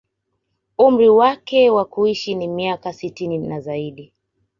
[0.77, 4.13] Umri wake wa kuishi ni miaka sitini na zaidi